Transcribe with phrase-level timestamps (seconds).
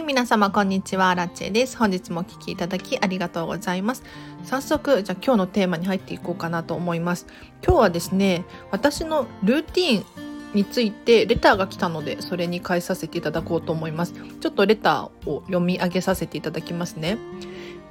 [0.00, 1.14] い皆様こんにちは。
[1.14, 1.76] ラッチェです。
[1.76, 4.02] 本日もお聞きいただきありがとうございます。
[4.44, 7.26] 早速じゃあ今日のテーマに入っていこうかなと思います。
[7.62, 10.04] 今日はですね私のルーティン
[10.54, 14.14] についてレターが来たのでそれに返させていただこうと思います。
[14.40, 17.18] ちょっとレターを読み上げさせていただきますね。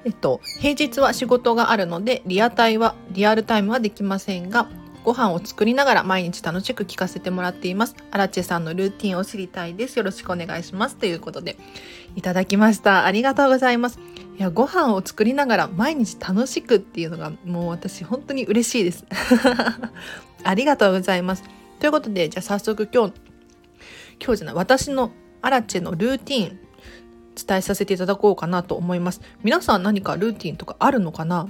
[0.04, 4.68] えっと平日は仕事があるのでリアタイはリアルタイムはできませんが
[5.04, 7.96] ご飯を作りながら毎日楽しく聞かせてもらっています。
[8.12, 9.98] アラチェさんのルーティンを知りたいです。
[9.98, 10.96] よろしくお願いします。
[10.98, 11.58] ということで、
[12.16, 13.06] いただきました。
[13.06, 14.00] ありがとうございます。
[14.38, 19.06] いや、ご飯を作りながら毎日楽しくっていうのがもう私本当に嬉しいです。
[20.44, 21.44] ありがとうございます。
[21.80, 23.14] ということで、じゃあ早速今日、
[24.24, 26.60] 今日じゃない、私のアラチェのルーティン
[27.48, 29.22] 伝えさせていただこうかなと思います。
[29.44, 31.48] 皆さん何かルーティンとかあるのかな？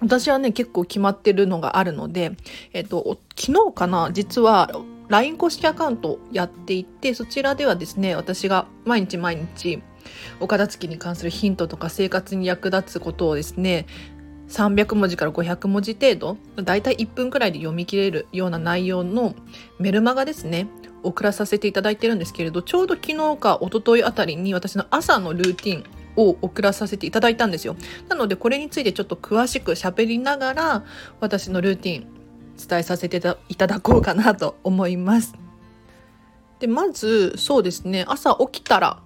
[0.00, 2.32] 私はね、結構決まってるのがあるので、
[2.72, 4.70] えっと、昨日かな、実は
[5.08, 9.82] LINE 公式アカウントやっていて、そちらではですね、私が毎日毎日、
[10.40, 13.86] お片付けに関するヒントとか生活に役立つことをですね、
[14.48, 19.34] 300文字から500文字程度、だいたい1分くらいで読み切れるような内容の
[19.78, 20.68] メルマガですね、
[21.02, 25.84] 送らさせていただいてるんですけれど、ちょうど昨日か一昨日あたりに私の朝のルーティン、
[26.18, 27.76] を送らさせていただいたんですよ。
[28.08, 30.84] なのでこれについてちょっと詳しく喋りながら
[31.20, 32.06] 私のルーティン
[32.58, 35.34] 伝えさせていただこうかなと思います。
[36.58, 39.00] でまずそうですね朝起きたら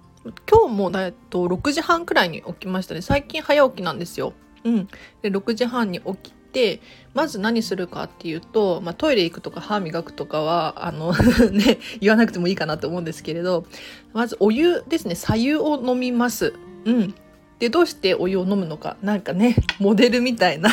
[0.49, 4.33] 今日もえっと6時半くらいに起きましたね最近早起きなんですよ。
[4.63, 4.87] うん、
[5.21, 6.79] で6時半に起きて
[7.13, 11.13] まず何するかっていうと、まあ、トイレ行くとか歯磨くとかはあの
[11.51, 13.65] ね言わなくてもいいかなと思うんですけれど
[14.13, 16.53] まずお湯ですね左右を飲みます。
[16.85, 17.15] うん。
[17.63, 20.69] で、どうしてお湯を飲むのか、なんかね、 モデルみたいな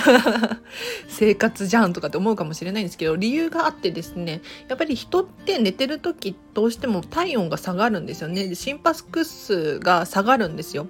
[1.07, 8.57] 生活じゃんとかって思うかもしれないんですけど、理由があってですね、やっぱり人って寝てる時どうしても体温が下がるんですよね。
[8.57, 10.89] 心拍数が下がるんですよ。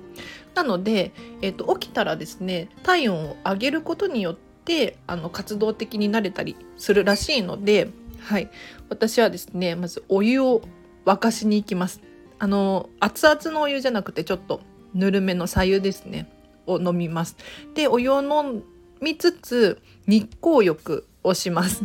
[0.55, 8.51] なので、えっ、と、起きたらですね、体温を上げることによって、あの、活動的になれたりするらしいので、はい。
[8.89, 10.63] 私はですね、まずお湯を
[11.05, 12.01] 沸かしに行きます。
[12.39, 14.61] あの、熱々のお湯じゃなくて、ちょっと
[14.95, 16.29] ぬるめの左右ですね。
[16.67, 17.37] を飲みます。
[17.75, 18.63] でお湯を飲
[19.01, 21.85] みつつ日光浴をします。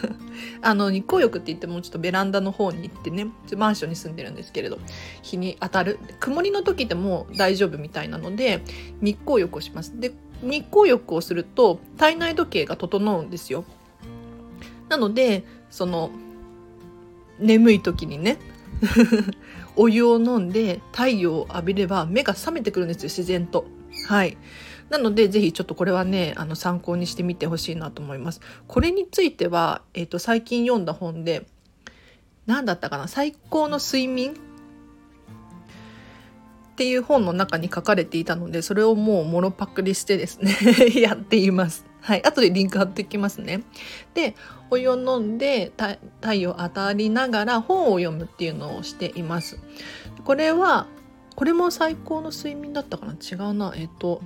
[0.62, 4.78] あの日光浴って言ってもちょっとベランダの方に行ってねマンションに住んでるんですけれど
[5.22, 5.98] 日に当たる。
[6.20, 8.62] 曇りの時でも大丈夫みたいなので
[9.00, 9.98] 日光浴をします。
[9.98, 13.64] で日光浴をすると体内時計が整うんですよ。
[14.88, 16.10] なのでその
[17.38, 18.38] 眠い時にね
[19.76, 23.66] お湯を飲んで太陽を浴びれば目が覚めてくるんですよ自然と。
[24.08, 24.36] はい
[24.88, 28.40] なので、ぜひちょっとこれはね、あの参考にしてみてほしいなと思います。
[28.68, 31.46] これについては、えっ、ー、と、最近読んだ本で、
[32.46, 34.34] 何だったかな最高の睡眠？
[34.34, 34.34] っ
[36.76, 40.54] ていう本の中に書かれていたので、それをもうもろパクリしてですね
[41.00, 41.84] やっています。
[42.06, 42.24] はい。
[42.24, 43.64] 後でリンク貼ってきますね。
[44.14, 44.36] で、
[44.70, 45.72] お湯を飲んで
[46.20, 49.58] 太陽当たりながら本を読むっていうのをしています。
[50.24, 50.86] これは、
[51.34, 53.14] これも最高の睡眠だったかな？
[53.14, 53.74] 違うな。
[53.76, 54.22] えっと、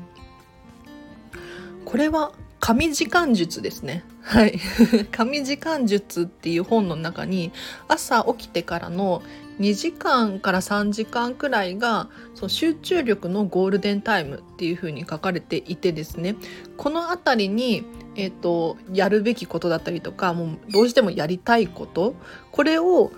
[1.87, 4.05] これは神時間術ですね。
[4.23, 4.61] はい。
[5.11, 7.53] 神時間術っていう本の中に
[7.89, 9.23] 朝起きてからの
[9.61, 16.37] 2時間から3時間くらいがその集中力のゴールデンタイムっていうふうに書かれていてですね
[16.77, 17.85] この辺りに、
[18.17, 22.15] えーと、やるべきことだったりとかもうどうしてもやりたいこと
[22.53, 23.13] これを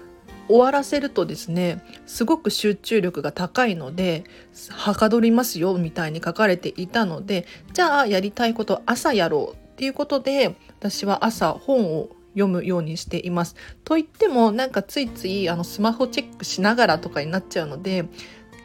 [0.48, 4.24] 終わらせるとですねすごく集中力が高いので
[4.70, 13.56] はかどりますよみたいに書かれていたのでじゃあやりたいこと朝やろうっていうことで私は朝本を読むようにしています。
[13.84, 18.06] と言ってもなんかついついあのスマホチェックしながらとかになっちゃうので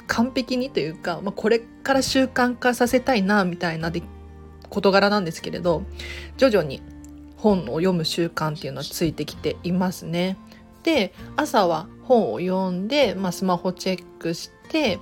[0.08, 4.04] 完璧にというか、まあ、これから習慣化させたいなみたいなで
[4.70, 5.84] 事柄なんですけれど
[6.38, 6.82] 徐々に
[7.38, 10.38] 本を読む習慣っていうのはついてきていますね。
[10.88, 15.00] で朝は本を読んで、まあ、スマホチェックして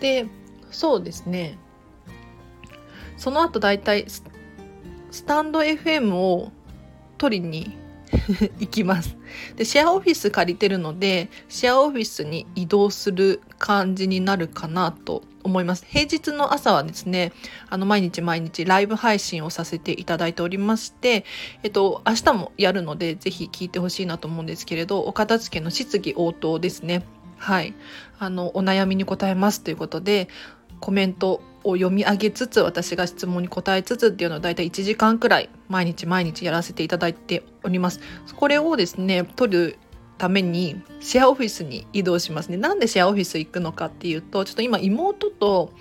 [0.00, 0.26] で
[0.72, 1.56] そうですね
[3.16, 6.50] その後だいたいスタンド FM を
[7.16, 7.78] 取りに
[8.58, 9.16] 行きます。
[9.54, 15.84] で、シェアオフィス借りてるので、シェアオフィスに移動する感じになるかなと思います。
[15.88, 17.32] 平日の朝はですね、
[17.68, 21.24] あの、毎日毎日ライブ配信をさせていただいておりまして、
[21.62, 27.04] えっと、明日もやるので、ぜひ聞いてほしいなと思うんですけれど、お片付けの質疑応答ですね。
[27.36, 27.74] はい。
[28.18, 30.28] あの、お悩みに答えますということで、
[30.80, 38.00] コメントを読み上げつつ私が質問に答えつつっていうのを大体1時間くらい毎日毎日やらせていただいております。
[38.34, 39.78] これをですね取る
[40.20, 42.58] ためにシェアオフィスに移動しますね。
[42.58, 45.72] なんでシェアオフィス行くのかっていうとちょっと今妹と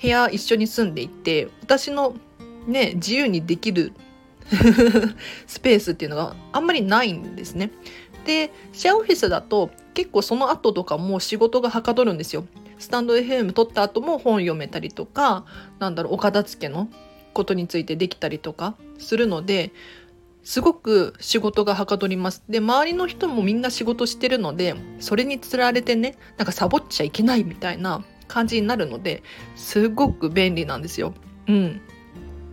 [0.00, 2.14] 部屋一緒に住んでいて私の
[2.68, 3.92] ね自由にできる
[5.48, 7.72] スペースっていうのがあんまりないんですね。
[8.24, 12.46] でシェアオフィスだと結構その後とかも仕事がはかどるんですよ。
[12.78, 15.44] スタンド FM 撮った後も本読めたりとか
[15.80, 16.88] なんだろうお片付けの
[17.32, 19.72] ことについてできたりとかするので
[20.46, 22.44] すごく仕事がはかどります。
[22.48, 29.24] で、周りの人もみんな仕事してるので、それにつられてね、なんかサボっちゃいけないみたいな感じになるので、
[29.56, 31.14] すごく便利なんですよ。
[31.48, 31.80] うん。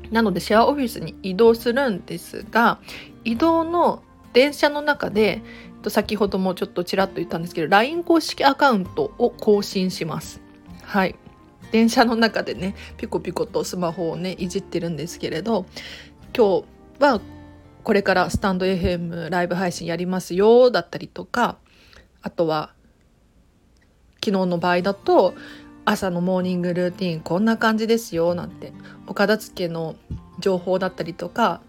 [0.09, 2.79] なので、シェアオフィスに移動するんですが、
[3.25, 4.01] 移動の
[4.33, 5.43] 電車の中で、
[5.87, 10.41] 先ほどもちょっとちらっと言ったんですけど、LINE 公式アカウントを更新します。
[10.81, 11.15] はい。
[11.71, 15.67] 電車の中でね、ピコピコとスマホをね、いじってるんですけれど、
[16.35, 16.65] 今日
[16.99, 17.21] は
[17.83, 21.57] これからスタンド FM ライブ配信やりますよだったりとか
[22.21, 22.73] あとは
[24.23, 25.33] 昨日の場合だと
[25.85, 28.71] 朝のモーニングルーティンこんな感じですよなんて
[29.07, 29.95] お片付けの
[30.39, 31.61] 情報だったりとか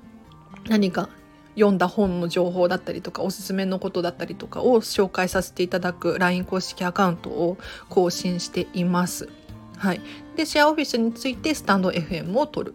[0.69, 1.08] 何か
[1.56, 7.58] 読んだ本の情報だったりとかおすすめのことだったりとかを紹介させていただく LINE 公式アカウントを
[7.88, 9.28] 更新しています。
[9.76, 10.00] はい、
[10.37, 12.75] でシェアオフィスについてスタンド FM を取る。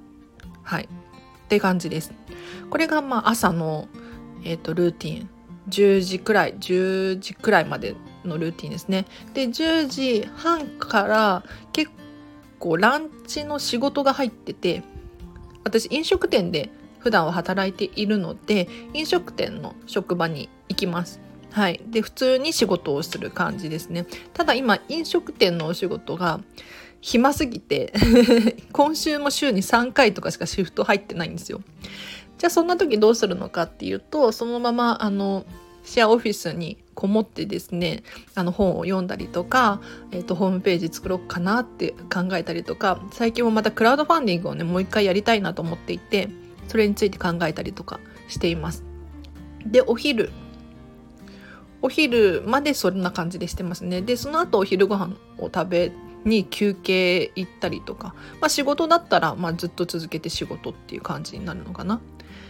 [0.63, 0.89] はい、
[1.49, 2.13] って感じです。
[2.69, 3.87] これがまあ朝の、
[4.43, 5.29] えーと、ルーティン
[5.69, 11.43] 10時くらい10時くらいまでのルーティンですねで10時半から
[11.73, 11.91] 結
[12.59, 14.83] 構ランチの仕事が入ってて
[15.63, 16.69] 私飲食店で
[16.99, 21.19] 普段は働いているので飲食店の職場に行きます
[21.51, 21.81] はい。
[21.87, 24.05] で、普通に仕事をする感じですね。
[24.33, 26.41] ただ今、飲食店のお仕事が
[27.01, 27.93] 暇すぎて
[28.73, 31.61] 今週も週に3回とかしかシフト入ってないんですよ。
[32.37, 35.45] じゃあそんな時どうするのかっていうとそのままあの
[35.83, 38.03] シェアオフィスにこもってですね
[38.35, 39.81] あの本を読んだりとか、
[40.11, 46.29] えーと、ホームページ作ろうかなって考えたりとか最近もまたクラウドファンディングをねもう一回やりたいなと思っていて
[46.67, 48.83] それについて考えたりとかしています。
[49.65, 50.31] でお昼
[51.81, 54.01] お昼までそんな感じでしてますね。
[54.01, 55.91] でその後お昼ご飯を食べ
[56.25, 62.01] に休憩行ったりとか、まあ、仕事だったら、まあ、ずっと続けて仕事っていう感じになるのかな。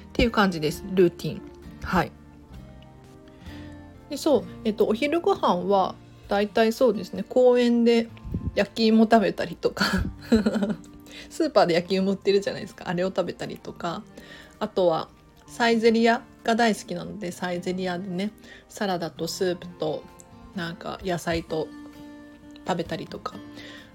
[0.09, 1.41] っていう感じですルーティン
[1.83, 2.11] はい
[4.09, 5.95] でそうえっとお昼ご飯は
[6.27, 8.09] だいたいそうですね公園で
[8.55, 9.85] 焼き芋食べたりとか
[11.29, 14.03] スーパーで焼き芋売ってるじゃないですかあれを食べたりとか
[14.59, 15.09] あとは
[15.47, 18.31] サイゼリアが大好きなのでサイゼリアでね
[18.67, 20.03] サラダとスープと
[20.55, 21.67] なんか野菜と
[22.69, 23.35] 食べたりとか。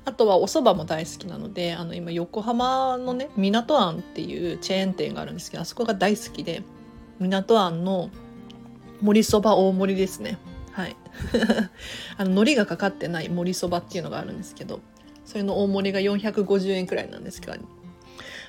[0.06, 6.62] あとはお蕎麦も大好きなのであの今横浜のね港庵っていうチェーン店があるんですけどあそこが大好きで
[7.18, 8.10] 港庵の
[9.00, 10.38] 盛そば大盛りですね。
[10.72, 10.96] はい。
[12.18, 14.80] あの海苔がかかってない盛そばっていうのがあるんですけど
[15.24, 17.56] それの大盛りが450円くらいなんですけど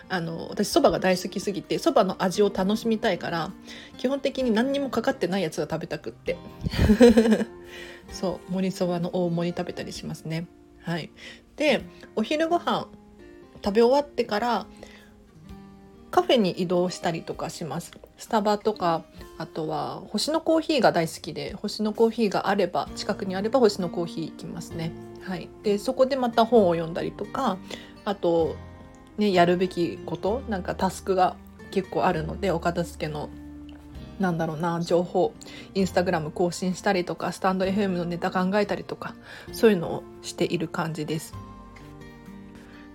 [0.09, 3.51] あの私そばが大好きすぎてそばの味を楽しみたいから
[3.97, 6.37] 基本的に何にもかかってないやつが食べたくって。
[8.09, 10.47] そう盛りそばの大盛り食べたりしますね。
[10.81, 11.09] はい。
[11.55, 11.81] で
[12.15, 12.87] お昼ご飯
[13.63, 14.65] 食べ終わってから
[16.11, 17.91] カフェに移動したりとかします。
[18.17, 19.03] スタバとか
[19.37, 24.91] あとは星のコーヒーが大好きで星のコーヒーがあれば近くにあれば星のコーヒー行きますね。
[25.21, 25.49] はい。
[25.63, 27.57] でそこでまた本を読んだりとか
[28.05, 28.55] あと
[29.17, 31.35] ねやるべきことなんかタスクが
[31.71, 33.29] 結構あるのでお片付けの
[34.19, 35.33] なんだろうな情報
[35.73, 39.15] インスタグラム更新したりとかスタンド FM のネタ考えたりとか
[39.51, 41.33] そういうのをしている感じです。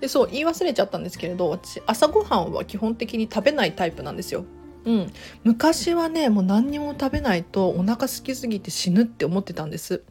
[0.01, 4.45] でそう言い忘れちゃったんですけれど私朝ごはんは基本的に食べないタイプなんですよ。
[4.87, 5.13] うん、
[5.45, 10.03] 昔はねもう何にも食べないとお腹空きすぎて死ぬって思ってたんです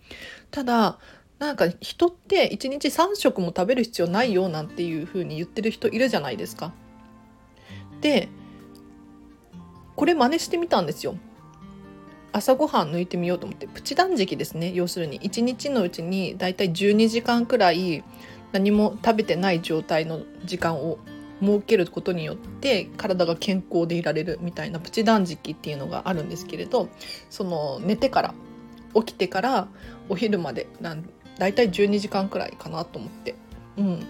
[0.52, 1.00] ただ
[1.40, 6.74] なんか人って1日3食も食べる必要ないよなんていう風に言ってる人いるじゃないですか
[8.02, 8.30] で
[10.00, 11.18] これ真似してみたんですよ。
[12.32, 13.68] 朝ごはん抜いてみようと思って。
[13.68, 14.72] プチ断食ですね。
[14.74, 15.20] 要するに。
[15.20, 18.02] 1日のうちにだいたい12時間くらい
[18.54, 21.00] 何も食べてない状態の時間を
[21.42, 26.88] 設けることによって体が健康でいられるみたいなプチ断食っていうのがあるんですけれど
[27.30, 28.34] その寝てから
[28.94, 29.68] 起きてから
[30.08, 33.36] お昼までなんだいたい12時間くらいかなと思って。
[33.78, 34.06] うん。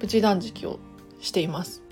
[0.00, 0.78] プチ断食を
[1.18, 1.83] しています。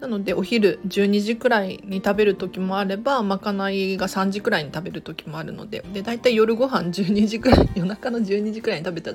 [0.00, 9.12] なのでお昼12時くらいに食べる時もあればまかないが3時くらいに食べる時もあるのでで大体夜ご飯12時くらい夜中の12時くらいに食べた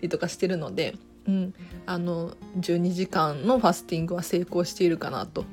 [0.00, 0.94] りとかしてるので、
[1.28, 5.44] うん、あの12時間のファスティングは成功しているかなと。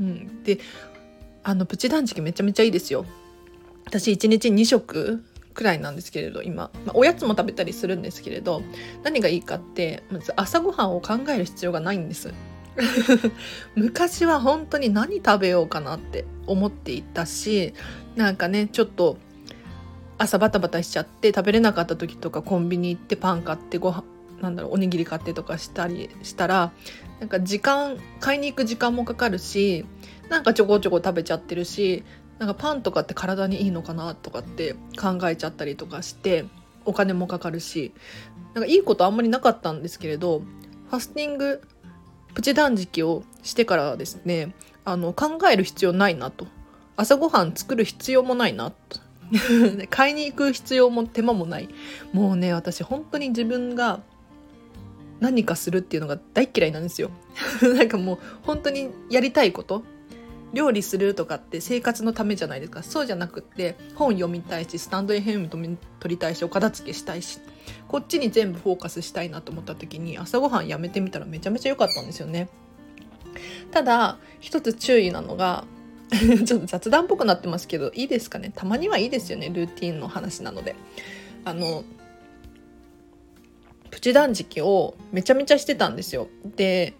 [0.00, 0.58] うん、で
[1.42, 3.06] あのプチ断食めちゃめちゃいいですよ。
[3.86, 8.62] 私1日2食くらいなんですけれど今、まあ、おやつも食べたりするんですけれど
[9.02, 12.32] 何がいいかってまず朝ごはんを考える必要がないんです。
[13.74, 17.74] 昔は本当に何食べようかなって思っていたし
[18.16, 19.18] なんかねちょっと
[20.16, 24.04] 朝バタバタしちゃって食べれなかった時とかコンビニ行ってパン買ってご飯
[24.40, 26.72] なんだろうおにぎり買ってとかしたりしたら
[27.20, 29.84] なんか時間買いに行く時間もかかるし
[30.28, 32.04] なんかちょこちょこ食べちゃってるし
[32.38, 36.44] なんかパンとかって体にいいのかなとかって考えちゃったりとかして
[36.84, 37.92] お金もかかるし
[38.54, 40.42] なんかいいことあんまりなかったんですけれど
[40.90, 41.62] ファスティング
[42.38, 44.54] プチ断食をしてからですね
[44.84, 46.46] あの考える必要ないなと。
[46.94, 49.00] 朝ごはん作る必要もないなと。
[49.90, 51.68] 買いに行く必要も手間もない。
[52.12, 54.02] もうね私本当に自分が
[55.18, 57.10] 何かするっていうのが大嫌いなんですよ。
[57.76, 59.82] なんかもう本当にやりたいこと
[60.52, 62.84] 料理するとかって生活のためじゃないですか。
[62.84, 67.40] そうじゃなくって本読みたいしスタンド FM 撮りたいしお片付けしたいし。
[67.88, 72.48] こっちに全部フォーカスしたいなと思った時に朝ごはんやめてみたらめちゃめちゃ良かったんですよね。
[73.70, 75.64] ただ一つ注意なのが
[76.46, 78.52] ちょっと雑談っぽくなってますけどいいですかね？
[78.54, 80.76] たまにはいいですよねルーティンの話なので。
[81.44, 81.84] あの
[83.90, 86.28] プチ断食をめちゃめちゃしてたんですよ。
[86.56, 86.94] で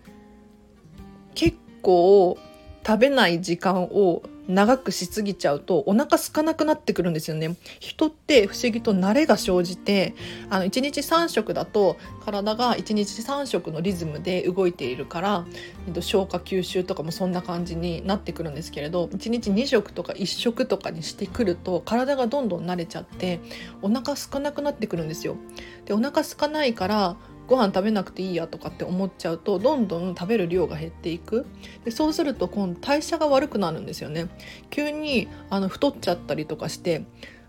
[1.35, 2.39] 結構
[2.87, 7.55] 食べない時間を長くしすぎちゃうとお腹空かなくなってくるんですよね。
[7.81, 10.15] 人って不思議と慣れが生じて
[10.49, 15.47] あの1日3食だと体が1日3食のリズムで動いているから、
[15.87, 23.41] えっと、消化吸収とかもそんな感じになってくるんですけれど1日2食とか1食とかにしてくると体がどんどん慣れちゃって
[23.83, 25.37] お腹空かなくなってくるんですよ。
[25.85, 27.17] でお腹空かないから
[27.49, 31.47] ご飯食べなくていいやとかって思っちゃうとどんどん食べる量が減っていく。
[31.85, 34.29] でそうすると今度代謝が悪くなるんですよね。
[34.71, 37.05] 急にあの太っちゃったりとかして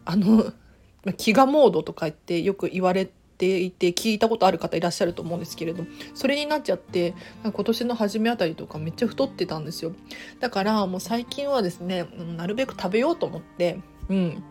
[0.06, 0.54] あの
[1.06, 3.06] 飢餓モードとか言ってよく言われ
[3.38, 7.14] ていて聞いたことある方いらっしゃると思うんですけれどそれになっちゃって
[7.44, 9.94] 今年の初めあたりとかめっちゃ太ってたんですよ。
[10.40, 12.06] だからもう最近はですね
[12.38, 13.80] なるべく食べようと思って
[14.10, 14.44] うん。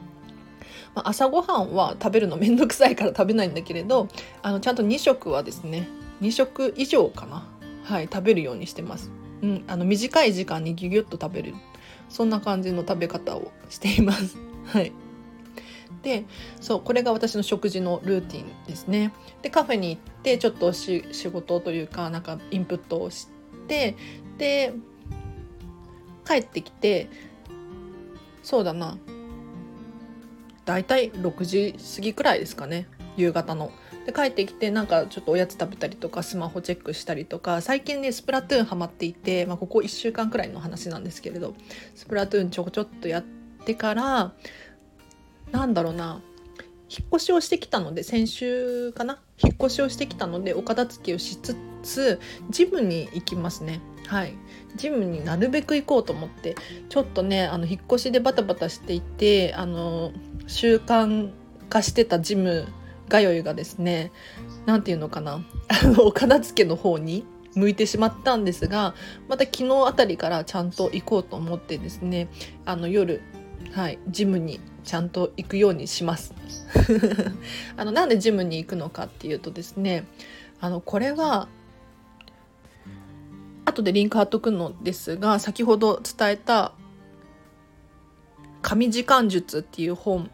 [0.94, 4.08] まあ、朝ごはんは食べるのめんどくさいから食べないんだけれど
[4.42, 5.88] あのちゃんと2食はですね
[6.20, 7.46] 2食以上かな
[7.84, 9.10] はい食べるようにしてます。
[9.40, 11.54] うん、あの短い時間にギュギュッと食べる
[12.08, 14.36] そんな感じの食べ方をしています。
[14.66, 14.92] はい。
[16.02, 16.24] で
[16.60, 19.12] そうこれが私の食事のルーティンですね。
[19.42, 23.28] でカフェに行ってちょっと仕事というかなんかインプットをし
[23.68, 23.96] て
[24.36, 24.74] で
[26.26, 27.08] 帰ってきて
[28.42, 28.98] そうだな
[30.68, 32.88] 大体6時過ぎくらいですかね。
[33.16, 33.72] 夕方の。
[34.04, 41.54] で帰ってきてなんかちょっとおやつ食べたりとかスマホチェックしたりとか最近ねスプラトゥーンハマっていて、まあ、ここ1週間くらいの話なんですけれど
[41.94, 43.24] スプラトゥーンちょこちょっとやっ
[43.64, 44.32] てから
[45.52, 46.20] なんだろうな
[46.90, 49.18] 引っ越しをしてきたので先週かな？
[49.42, 52.20] 引っ越しをしてきたのでお片付けをしつつ
[52.50, 53.80] ジムに行きますね。
[54.06, 54.34] はい。
[54.76, 56.56] ジムになるべく行こうと思って
[56.88, 60.12] ちょっとねあの引っ越しでバタバタしていてあの
[60.48, 61.30] 習慣
[61.68, 62.66] 化してたジム
[63.08, 64.10] 通いがですね
[64.66, 65.40] 何て言うのかな。
[65.98, 67.24] お片付けの方に
[67.54, 68.94] 向いてしまったんですが
[69.28, 72.28] また昨日あたりからちゃんと行こうと思ってですね
[72.64, 73.22] あの夜
[73.72, 76.34] はいジムにちゃんと行くようにします。
[77.76, 80.06] あのなんでジムに行くのかっていうとですね
[80.60, 81.48] あのこれは
[83.64, 86.72] 後でリンク貼っとくのですが先ほど伝えた
[88.62, 90.30] 「神時間術」っていう本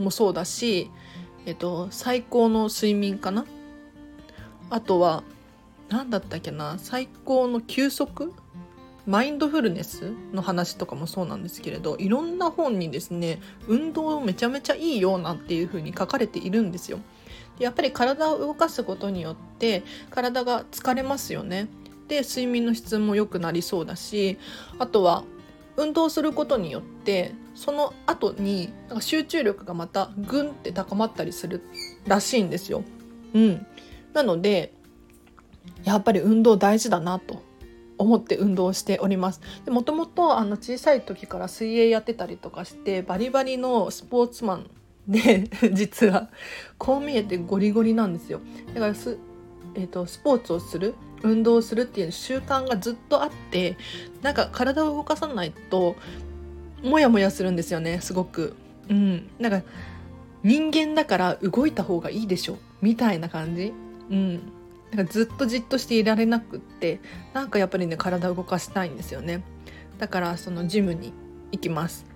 [0.00, 0.90] もそうだし、
[1.46, 3.44] えっと、最高の睡眠かな？
[4.70, 5.22] あとは
[5.88, 6.76] 何だったっけな？
[6.78, 8.32] 最高の休息？
[9.06, 17.00] マインドフルネスの話とかもそうなんですけれどいろんな本にですね運動めちゃめちゃいいよなんていう風に書かれているんですよ。
[17.58, 21.68] やっぱり体を動かすことによって体が疲れますよね。
[22.08, 24.38] で睡眠の質も良くなりそうだし
[24.78, 25.24] あとは
[25.76, 31.60] 運動することによってその後になんか集中力がまたグンって高まったりする
[32.06, 32.82] らしいんですよ。
[33.34, 33.66] うん、
[34.14, 34.72] なので
[35.84, 37.42] やっぱり運動大事だなと
[37.98, 39.42] 思って運動しております。
[39.68, 44.70] もともとあの小さい時から水泳やってたりとかしてバリバリのスポーツマン
[45.06, 46.30] で 実は
[46.78, 48.40] こう見えてゴリゴリなんですよ。
[48.72, 49.18] だからす、
[49.74, 53.76] えーとスポーツをする運動するっていう習慣がずっとあって
[54.22, 55.96] なんか体を動かさないと
[56.82, 58.54] モヤモヤするんですよねすごく。
[58.88, 59.62] うん、なんか
[60.42, 63.72] 人間だから動いた方がいいでしょみたいな感じ。
[64.10, 64.34] うん、
[64.92, 67.00] なんかずっとじっとしていられなくって
[67.32, 69.44] なんかやっぱりね体を動かしたいんですよね。
[70.00, 71.12] だからそのジムに
[71.52, 72.06] 行きます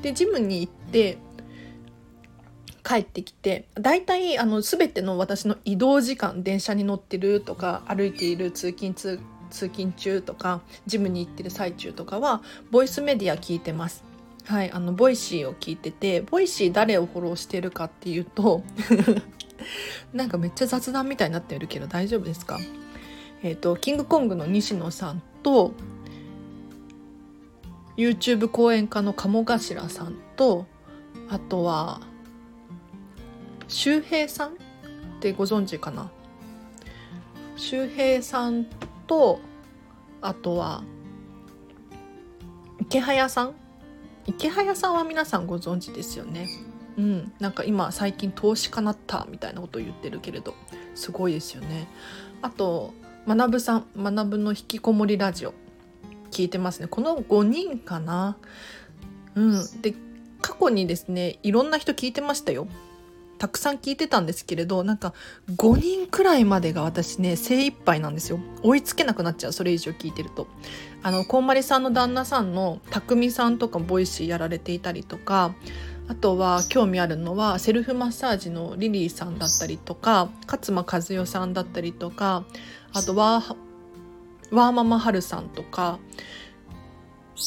[0.00, 1.18] でジムに行って
[2.82, 9.20] 帰ってきて大体あの全ての私の移動時間電車に乗ってるとか歩いている通勤通
[9.52, 14.02] 通勤中とかジムに行ってる最中とかはボイスメディア聞いてます。
[14.44, 18.64] はい、あの Voicy を聞いてて Voicy 誰をフォローしてるかっていうと
[20.12, 22.58] なんかめっちゃ雑談みたいになってるけど大丈夫ですか？
[23.44, 25.72] えっ、ー、とキングコングの西野さんと
[27.96, 30.66] YouTube 講演家の鴨頭さんと
[31.28, 32.00] あとは
[33.68, 34.52] 周平さんっ
[35.20, 36.10] てご存知かな？
[37.56, 38.66] 周平さん
[39.12, 39.40] と
[40.22, 40.82] あとは
[42.80, 43.54] 池早さん？
[44.26, 46.48] 池早さんは皆さんご存知ですよね。
[46.96, 47.32] うん。
[47.38, 50.54] なんか今最近投資家なったみたいなことを言ってるけれど
[50.94, 51.88] すごいですよね。
[52.40, 52.94] あと
[53.26, 55.52] 学さん学の引きこもりラジオ。
[56.30, 56.86] 聞いてますね。
[56.86, 58.38] この5人かな？
[59.34, 59.82] うん。
[59.82, 59.94] で
[60.40, 62.66] 過去にですねいろんな人聞いてましたよ。
[63.42, 65.14] たくさん聞いてたんですけれどなんか
[65.56, 68.38] 5人くらいまでが私ね精一杯なんですよ。
[68.62, 70.46] 追いつけなくなっちゃうそれ以上聞いてると。
[71.02, 75.56] あのこんまりさんの旦那さんの匠さんとか Voicy やられていたりとか
[76.06, 82.44] あとは興味あるのはセルフマッサージのリリーさんだったりとか勝間和代さんだったりとか
[82.92, 83.56] あとは
[84.52, 85.98] ワーママハルさんとか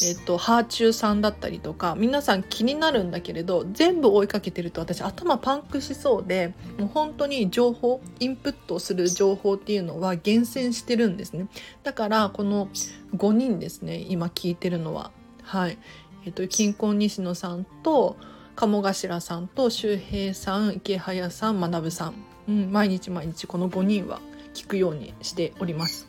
[0.03, 11.47] えっ、と、ハーチューさんだったりとか、皆さん気になるんだけれど、全部追いかけてると私頭パンクしそうで、もう本当に情報、インプットする情報っていうのは厳選してるんですね。
[11.83, 12.69] だから、この
[13.15, 15.11] 5人ですね、今聞いてるのは。
[15.43, 15.77] はい。
[16.25, 18.17] えっ、と、金婚西野さんと、
[18.55, 22.13] 鴨頭さんと周平さん池早さん学さん、
[22.47, 24.21] うん、毎日毎日この5人は
[24.53, 26.07] 聞くようにしております。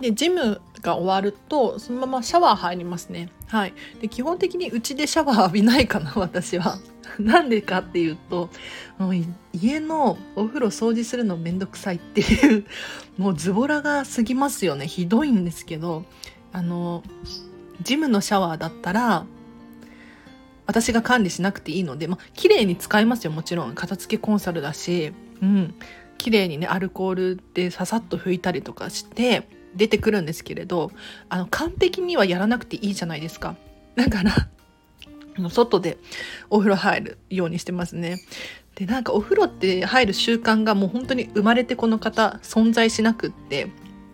[0.00, 3.30] でジムが終わるとそのままシャワー入りますね。
[3.46, 3.74] はい。
[4.00, 6.78] で基本的にうちでシャワー浴びないかな 私は。
[7.18, 8.50] なんでかっていうと
[8.96, 9.14] もう
[9.52, 12.64] 家のお風呂掃除するのめんどくさいっていう
[13.18, 14.86] もうズボラが過ぎますよね。
[14.86, 16.04] ひどいんですけど
[16.52, 17.02] あの
[17.82, 19.26] ジムのシャワーだったら
[20.66, 23.74] 私が管理しなくていいので、まあ、綺麗に使いますよもちろん。
[23.74, 25.12] 片付けコンサルだし。
[25.42, 25.74] うん。
[26.20, 30.90] 綺麗にねアルコールでささっと拭いたりとかして出てくるんですけれど
[31.28, 33.56] あの完璧にはやらなくていいじゃないですか。
[33.96, 34.48] だから
[35.48, 35.98] 外で
[36.50, 38.18] お風呂入るようにしてますね。
[38.74, 43.70] でなんかお風呂って入る習慣がもう本当に生まれてこの方存在しなくって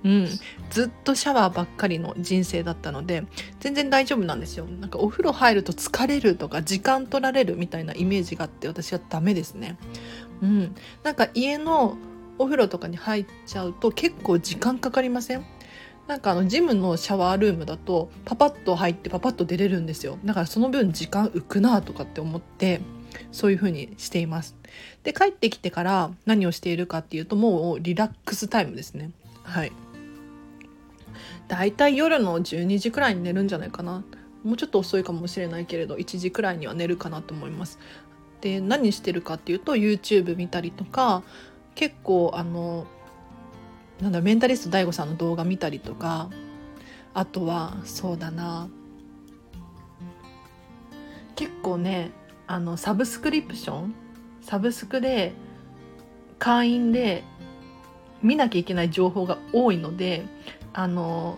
[0.06, 0.28] うん、
[0.70, 3.24] ずっとシャワーばっかりの人生だったので
[3.58, 4.64] 全然大丈夫なんですよ。
[4.64, 9.76] なんかお風呂入ると疲れるとか時間取られるみたいなイメージがあって私はダメですね。
[10.42, 10.76] うん。
[11.02, 11.98] なんか家の
[12.38, 15.44] お風呂とかに入っちゃうと結構時間かかりません？
[16.06, 20.18] なんかあのジムのシャワールームだとパパッと入ってパパッと出れるんですよ。
[20.24, 22.80] だからその分時間浮くなとかって思って
[23.32, 24.56] そういう風にしています。
[25.02, 29.10] で帰ってきてから何をしているかっていうともうリラックスタイムですね。
[29.42, 29.72] はい。
[31.48, 34.04] だいたい夜の12時くらいに寝るんじゃないかな。
[34.44, 37.80] もうちょっと遅いかもしれないけれど1時くらいには寝るかなと思います。
[38.40, 41.24] で何してるかっていうと YouTube 見たりとか
[41.76, 42.86] 結構あの
[44.00, 46.28] なんだメンタリスト DAIGO さんの動画見たりとか
[47.14, 48.68] あとはそうだな。
[51.36, 52.10] 結構ね
[52.46, 53.94] あのサブスクリプション
[54.40, 55.32] サブスクで
[56.38, 57.24] 会員で
[58.22, 60.24] 見なきゃいけない情報が多いので
[60.72, 61.36] あの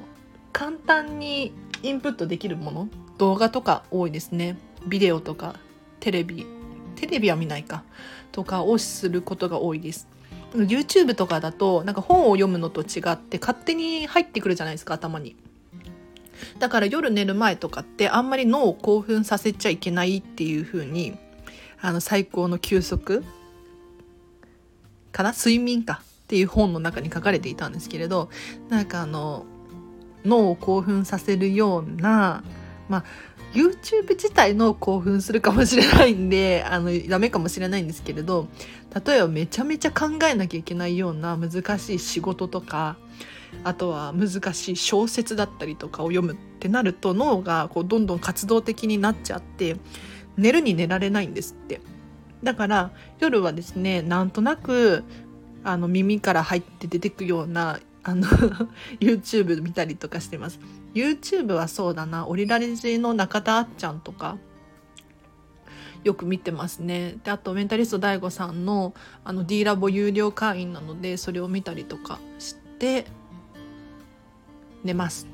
[0.53, 4.57] 簡単にインプットできるもの動画とか多いですね。
[4.87, 5.57] ビデオとか
[5.99, 6.47] テレビ
[6.95, 7.83] テレビは見ないか。
[8.31, 10.07] とかをすることが多いです。
[10.55, 15.37] YouTube とかだとなんか本を読むのと違って勝手に入ってくるじゃないですか頭に。
[16.59, 21.19] だから夜寝る前とかってあんまり脳を興奮させちゃいけないっていう風に
[21.81, 23.25] あの最高の休息
[25.13, 25.33] かな？
[25.33, 28.31] 睡眠かっていう本の中に書かれていたんですけれど
[28.69, 29.47] なんかあの
[30.25, 32.45] 脳を興奮させるような
[32.89, 33.05] まあ
[33.53, 38.49] YouTube 自体の興奮するかもしれないんで あのダメかもしれないんですけれど
[39.07, 42.97] 例えばめちゃめちゃ考えなきゃいけないような難しい仕事とか
[43.65, 49.77] あとは難しい小説だったりとかを読むってなると脳がこうどんどん活動的になっちゃって
[50.37, 51.81] 寝るに寝られないんですって。
[52.43, 55.03] だから夜はですねなんとなく
[55.65, 58.27] あの耳から入って出てくようなあの
[59.01, 60.61] YouTube 見たりとかしてます。
[60.99, 62.27] YouTube はそうだな。
[62.27, 64.39] オリラレジの中田あっちゃんとか
[66.05, 67.17] よく見てますね。
[67.25, 73.07] であとメンタリスト DAIGO さんのあの D ラボ有料会員なのでそれを見たりとかして
[74.85, 75.27] 寝ます。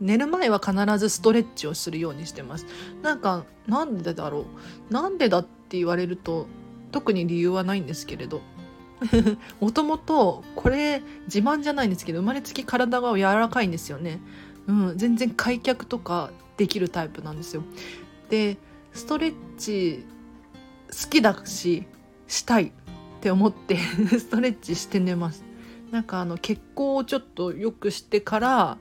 [0.00, 2.66] 寝る前は必ずストレッチをするようにしてます。
[3.02, 4.46] なんかなんでだろ
[4.90, 4.92] う。
[4.92, 6.48] なんでだって言われると
[6.90, 8.40] 特に理由はないんですけれど。
[9.60, 14.20] もともとこれ自慢じゃないんですけど生まれつき体が柔らかいんですよね、
[14.66, 17.62] うん、全然開脚とかできるタイプなんですよ。
[18.30, 18.56] で
[18.92, 20.04] ストレッチ
[20.90, 21.86] 好きだし
[22.26, 22.70] したいっ
[23.20, 23.76] て思って
[24.18, 25.44] ストレッチして寝ます。
[25.90, 28.78] なんかあの血行をちょっと良くしてから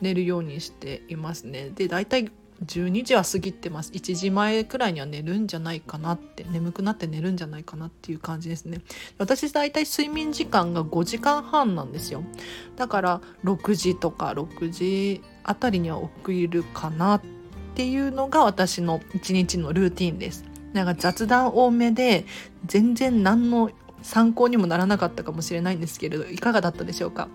[0.00, 1.70] 寝るようにしていますね。
[1.70, 2.30] で大体
[2.66, 3.92] 12時は過ぎてます。
[3.92, 6.44] 1時前くらいには寝るんじゃないかなって。
[6.50, 8.80] 眠くなって寝るんじゃないかなっていう感じですね。
[9.16, 12.24] 私大体睡眠時間が5時間半なんですよ。
[12.76, 17.22] だから6時とか6時あたりには起きるかなっ
[17.74, 20.44] ていうのが私の一日のルーティンです。
[20.72, 22.26] なんか雑談多めで
[22.66, 23.70] 全然何の
[24.02, 27.28] 参考にもならなかったかもしれないんですけれどいかがだったでしょうか？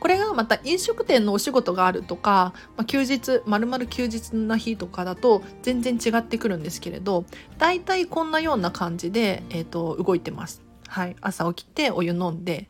[0.00, 7.24] これがまた飲食店のお仕事があるとか、まあ、休日まるまる休日の日とかだと全然違ってくるんですけれど
[7.58, 10.62] 大体こんなような感じで、えーと、動いてます。
[10.88, 12.68] はい、朝起きてお湯飲んで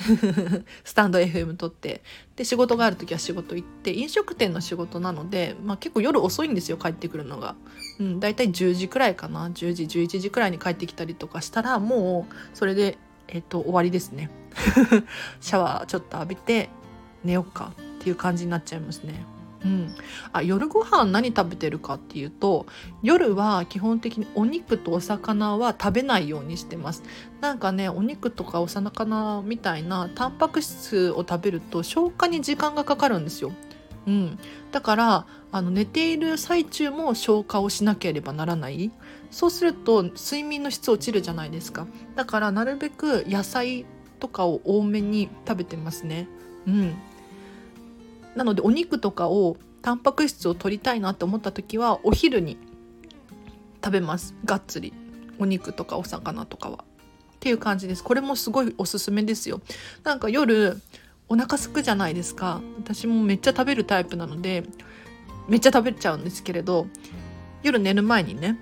[0.84, 2.02] スタンド FM 撮って
[2.36, 7.54] で仕事がある時は仕事行って飲食店の仕事なので、まあ、結構夜遅いんですよ帰ってくるのが、
[7.98, 9.50] うん、大体10時くらいかな。
[9.50, 12.96] 10時11時くらいに帰ってきたりとかしたらもうそれで
[13.32, 14.30] えっと、終わりですね。
[15.40, 16.68] シャワーちょっと浴びて
[17.24, 19.24] 寝よっかっていう感じになっちゃいますね。
[19.64, 19.94] うん、
[20.32, 22.64] あ夜ご飯何食べてるかっていうと
[23.02, 27.02] 夜は基本的にお肉とお魚は食べないようにしてます。
[27.40, 33.52] なんかねお肉とかお魚みたいなタンパク質を食べると消化に時間がかかるんですよ。
[34.06, 34.38] うん、
[34.72, 38.90] だからあの寝ている最中も消化をしなければならない。
[39.30, 41.86] そうすると睡眠の質落ちるじゃないですか。
[42.16, 43.86] だからなるべく野菜
[44.18, 46.28] とかを多めに食べてますね。
[46.66, 46.94] うん。
[48.34, 52.58] なのでお肉とかをタンパク質を取りたいなって思った時はお昼に
[53.82, 54.34] 食べます。
[54.44, 54.92] がっつり。
[55.38, 56.84] お肉とかお魚とかは。
[56.84, 58.04] っていう感じです。
[58.04, 59.62] これもすごいおすすめですよ。
[60.04, 60.80] なんか夜
[61.28, 62.60] お腹すくじゃないですか。
[62.76, 64.64] 私もめっちゃ食べるタイプなので
[65.48, 66.86] めっちゃ食べちゃうんですけれど
[67.62, 68.58] 夜寝る前にね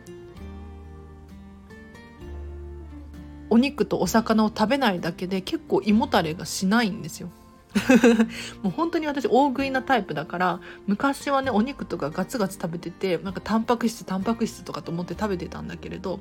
[3.51, 7.31] お肉とお魚を食べないだけで結構胃もたれがしないんですよ。
[8.63, 16.19] もう本当に私大食いなタイプだから昔はねお肉とかガツガツ食べててなんかタンパク質タンパク質とかと思って食べてたんだけれど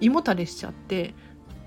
[0.00, 1.14] 胃もたれしちゃって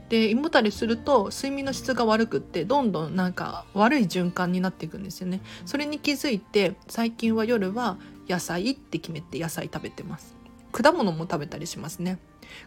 [0.09, 5.41] で胃もたれすると睡眠の質が悪くってどんどんなんか悪い循環になっていくんですよね。
[5.65, 10.35] それに気づいて最近は夜は野菜って決めて野菜食べてます。
[10.71, 12.17] 果物も食べたりしますね。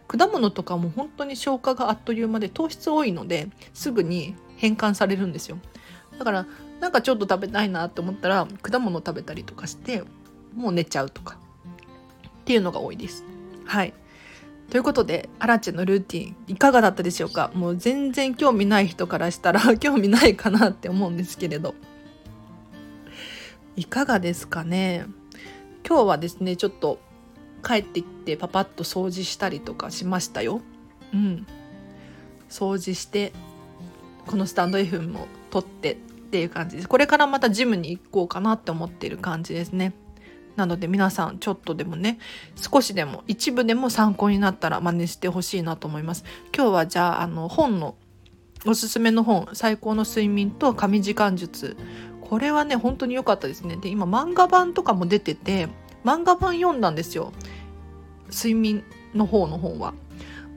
[0.07, 5.57] 果物とかも本当に消化があっという間で糖質多いのですぐに変換されるんですよ。
[6.17, 6.45] だから
[6.79, 10.03] なんかちょっと食べたいなと思ったら果物食べたりとかして
[10.55, 11.37] もう寝ちゃうとか
[12.41, 13.23] っていうのが多いです。
[13.65, 13.93] はい。
[14.69, 17.51] ということで、アラチェのルーティン、いかがだったでしょうか？
[17.53, 21.75] もう全然興味ない人からしたら 興味ないかなって思うんですけれど。
[23.75, 25.05] いかがですかね？
[25.87, 26.99] 今日はですね、ちょっと
[27.63, 30.61] 帰ってきてパパッと掃除したりとかしましたよ。
[31.13, 31.47] うん。
[32.49, 33.33] 掃除して、
[34.27, 36.87] このスタンド F も取ってっていう感じです。
[36.87, 39.93] これからまたジムに行こうかなって思っている感じですね。
[40.55, 42.19] なので皆さんちょっとでもね
[42.55, 46.23] 少しでも一部でも参考になったら真似してほしいなと思います
[46.55, 47.95] 今日はじゃああの本の
[48.65, 51.75] おすすめの本「最高の睡眠と神時間術」
[52.21, 55.67] これはね本当に良かったですねで今漫画版とかも出てて
[56.03, 57.31] 漫画版読んだんですよ。
[58.29, 59.93] 睡眠の方の本は。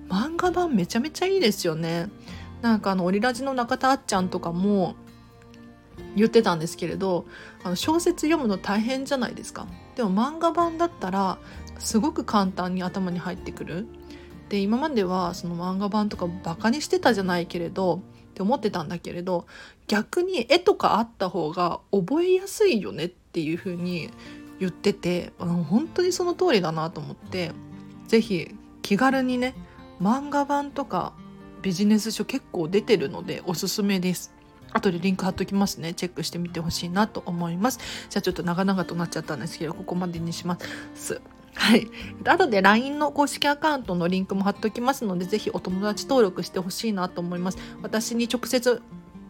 [0.08, 2.08] 漫画版めちゃめちゃいいですよね。
[2.62, 4.94] なんかあのオリラジの中田あっちゃんとかも
[6.14, 7.26] 言ってたんですけれど
[7.62, 9.66] あの小説読むの大変じゃないですか。
[9.94, 11.38] でも漫画版だったら
[11.78, 13.86] すごく簡単に頭に入ってくる。
[14.48, 18.00] で今まではその漫画版とかバカにしてたじゃないけれどっ
[18.34, 19.46] て思ってたんだけれど
[19.88, 24.10] 逆に絵とかあった方が覚えやすいよねっていう風に
[24.58, 27.52] 言っててあの本当にその通りだなと思って
[28.08, 29.54] 是非気軽にね
[30.00, 31.12] 漫画版とか
[31.62, 34.32] ビジネス書結構出てるのでおすすめです。
[34.72, 35.94] 後でリンク貼っときますね。
[35.94, 37.78] チェックしてみてほしいなと思います。
[38.10, 40.58] じゃあちょっと長々となっちゃったんですけど、ここまでにしま
[40.94, 41.20] す。
[41.54, 41.88] はい。
[42.24, 47.58] 後で LINE の公式アカウントのリンクも貼っときますので、ぜひお友達登録してほしいなと思います。
[47.82, 48.82] 私に直接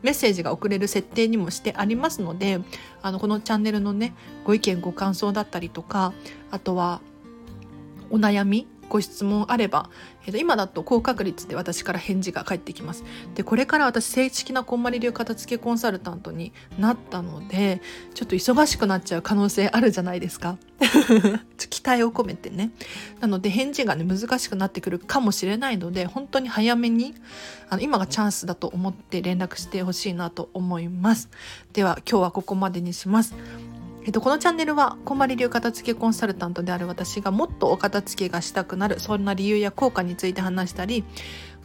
[0.02, 2.61] メッセージが送れる設定にもしてありますので、
[3.02, 6.12] あの、このチャンネルのね、ご意見、ご感想だったりとか、
[6.50, 7.00] あとは、
[8.11, 9.90] お悩みご質問あれば、
[10.25, 13.05] えー、と今だと高確率で私から返事が返ってきます。
[13.35, 17.81] でこれから私正式なこんまり流片付けコンサルタントになったので
[18.14, 20.59] ちょっと忙しくなっちゃう可能性あるじゃないですか。
[21.70, 22.70] 期待を込めてね。
[23.20, 27.14] なので返事がね難しくなってくるかもしれないので本当に早めに
[27.68, 31.29] あの今がチャンスだと思って連絡してほしいなと思います。
[31.72, 33.35] では今日はここまでにします。
[34.10, 41.04] っと、このチャンネルは、こんまり流片付けコンサルタントである私がもっとお片付けがしたくなる、そんな理由や効果について話したり、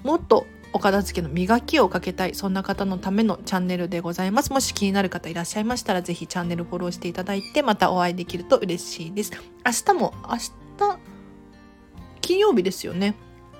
[0.03, 4.51] もっとお片付けの磨きをかけたい、そんな方のためのチャンネルでございます。
[4.51, 9.31] もし気になる方いらっしゃいましたら、ぜひチャンネルフォローしていただいて、またお会いできると嬉しいです。
[9.65, 10.51] 明日も、明日、
[12.21, 13.15] 金曜日ですよね。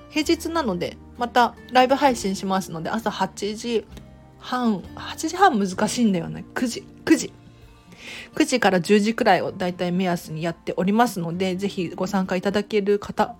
[0.08, 3.86] 平日なので、またライブ配信しますので、朝8時
[4.38, 6.44] 半、8時半難しいんだよね。
[6.54, 7.32] 9時、9時。
[8.34, 13.36] 9時から10時くらいをだいたい目安にやっておりますので、ぜひご参加いただける方、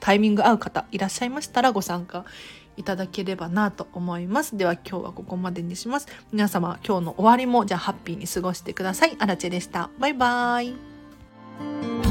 [0.00, 2.24] タイミング合う方いらっしゃいましたらご参加
[2.76, 4.56] いただければなと思います。
[4.56, 6.06] では今日はここまでにします。
[6.32, 9.16] 皆様今日の終わりもじゃあハッピーに過ごしてください。
[9.18, 9.90] アラチェでした。
[9.98, 12.07] バイバーイ。